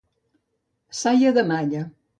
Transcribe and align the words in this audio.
Saia 1.03 1.37
de 1.39 1.47
Malla. 1.55 1.89